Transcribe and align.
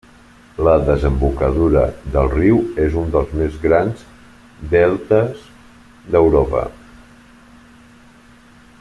La 0.67 0.71
desembocadura 0.85 1.83
del 2.15 2.31
riu 2.31 2.57
és 2.85 2.97
un 3.03 3.13
dels 3.17 3.35
més 3.43 3.61
grans 3.67 4.01
deltes 4.73 5.47
d'Europa. 6.17 6.67